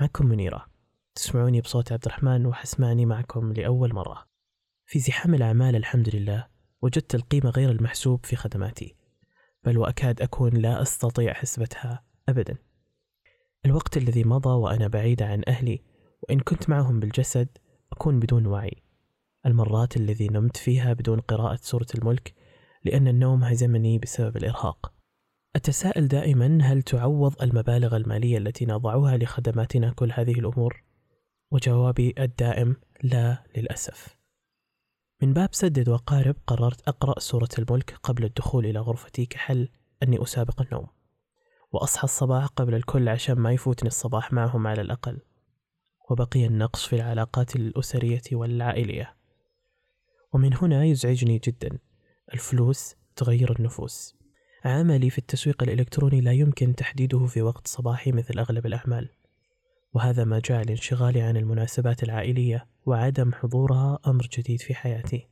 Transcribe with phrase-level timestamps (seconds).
[0.00, 0.66] معكم منيرة.
[1.14, 4.26] تسمعوني بصوت عبد الرحمن وحسمعني معكم لأول مرة.
[4.86, 6.46] في زحام الأعمال الحمد لله
[6.82, 8.96] وجدت القيمة غير المحسوب في خدماتي.
[9.64, 12.56] بل وأكاد أكون لا أستطيع حسبتها أبدا.
[13.66, 15.82] الوقت الذي مضى وأنا بعيدة عن أهلي
[16.22, 17.48] وإن كنت معهم بالجسد
[17.92, 18.82] أكون بدون وعي.
[19.46, 22.34] المرات الذي نمت فيها بدون قراءة سورة الملك
[22.84, 24.93] لأن النوم هزمني بسبب الإرهاق.
[25.56, 30.84] أتساءل دائما هل تعوض المبالغ المالية التي نضعها لخدماتنا كل هذه الأمور؟
[31.50, 34.16] وجوابي الدائم لا للأسف.
[35.22, 39.68] من باب سدد وقارب قررت أقرأ سورة الملك قبل الدخول إلى غرفتي كحل
[40.02, 40.86] أني أسابق النوم.
[41.72, 45.18] وأصحى الصباح قبل الكل عشان ما يفوتني الصباح معهم على الأقل.
[46.10, 49.16] وبقي النقص في العلاقات الأسرية والعائلية.
[50.32, 51.78] ومن هنا يزعجني جدا
[52.34, 54.23] الفلوس تغير النفوس.
[54.64, 59.08] عملي في التسويق الإلكتروني لا يمكن تحديده في وقت صباحي مثل أغلب الأعمال.
[59.94, 65.28] وهذا ما جعل انشغالي عن المناسبات العائلية وعدم حضورها أمر جديد في حياتي.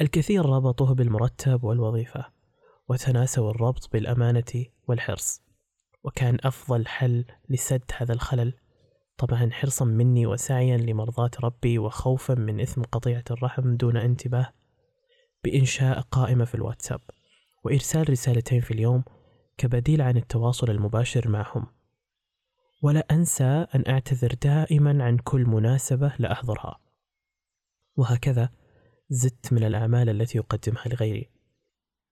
[0.00, 2.24] الكثير ربطوه بالمرتب والوظيفة
[2.88, 5.42] وتناسوا الربط بالأمانة والحرص.
[6.04, 8.54] وكان أفضل حل لسد هذا الخلل
[9.18, 14.52] طبعا حرصا مني وسعيا لمرضاة ربي وخوفا من إثم قطيعة الرحم دون انتباه
[15.44, 17.00] بإنشاء قائمة في الواتساب.
[17.64, 19.04] وإرسال رسالتين في اليوم
[19.56, 21.66] كبديل عن التواصل المباشر معهم
[22.82, 26.80] ولا أنسى أن أعتذر دائما عن كل مناسبة لا أحضرها
[27.96, 28.48] وهكذا
[29.10, 31.30] زدت من الأعمال التي أقدمها لغيري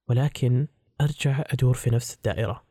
[0.08, 0.68] ولكن
[1.00, 2.64] أرجع أدور في نفس الدائرة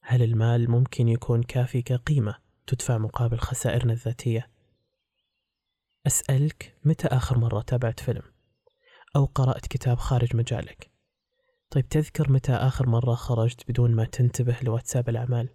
[0.00, 4.50] هل المال ممكن يكون كافي كقيمة تدفع مقابل خسائرنا الذاتية؟
[6.06, 8.22] أسألك متى آخر مرة تابعت فيلم؟
[9.16, 10.93] أو قرأت كتاب خارج مجالك؟
[11.74, 15.48] طيب تذكر متى آخر مرة خرجت بدون ما تنتبه لواتساب الأعمال؟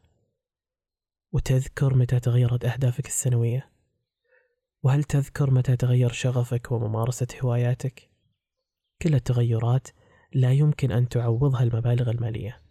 [1.32, 3.72] وتذكر متى تغيرت أهدافك السنوية؟
[4.84, 8.10] وهل تذكر متى تغير شغفك وممارسة هواياتك؟
[9.02, 9.88] كل التغيرات
[10.34, 12.62] لا يمكن أن تعوضها المبالغ المالية.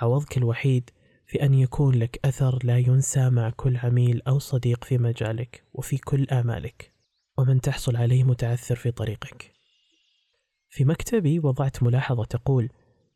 [0.00, 0.90] عوضك الوحيد
[1.26, 5.98] في أن يكون لك أثر لا ينسى مع كل عميل أو صديق في مجالك وفي
[5.98, 6.92] كل آمالك،
[7.38, 9.57] ومن تحصل عليه متعثر في طريقك.
[10.68, 12.68] في مكتبي وضعت ملاحظة تقول: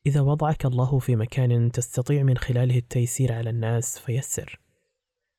[0.07, 4.61] إذا وضعك الله في مكان تستطيع من خلاله التيسير على الناس فيسر،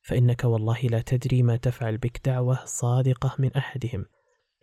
[0.01, 4.05] فإنك والله لا تدري ما تفعل بك دعوة صادقة من أحدهم،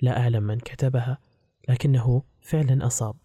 [0.02, 1.18] لا أعلم من كتبها،
[1.68, 3.16] لكنه فعلا أصاب.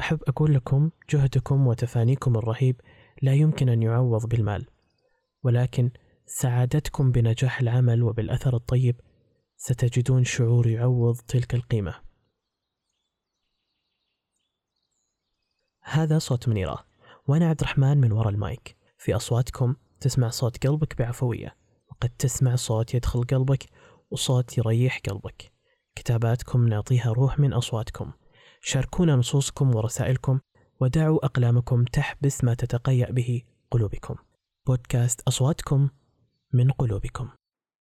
[0.00, 2.80] أحب أقول لكم جهدكم وتفانيكم الرهيب
[3.22, 4.66] لا يمكن أن يعوض بالمال،
[5.42, 5.90] ولكن
[6.26, 9.00] سعادتكم بنجاح العمل وبالأثر الطيب
[9.56, 12.03] ستجدون شعور يعوض تلك القيمة.
[15.94, 16.84] هذا صوت منيرة.
[17.26, 18.76] وأنا عبد الرحمن من وراء المايك.
[18.98, 21.56] في أصواتكم تسمع صوت قلبك بعفوية.
[21.90, 23.64] وقد تسمع صوت يدخل قلبك
[24.10, 25.52] وصوت يريح قلبك.
[25.94, 28.12] كتاباتكم نعطيها روح من أصواتكم.
[28.60, 30.40] شاركونا نصوصكم ورسائلكم
[30.80, 34.14] ودعوا أقلامكم تحبس ما تتقيأ به قلوبكم.
[34.66, 35.88] بودكاست أصواتكم
[36.52, 37.28] من قلوبكم.